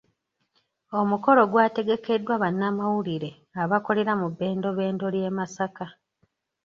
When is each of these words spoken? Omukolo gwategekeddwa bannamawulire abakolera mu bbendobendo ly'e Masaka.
Omukolo 0.99 1.41
gwategekeddwa 1.51 2.35
bannamawulire 2.43 3.31
abakolera 3.63 4.13
mu 4.19 4.27
bbendobendo 4.31 5.05
ly'e 5.13 5.31
Masaka. 5.37 5.85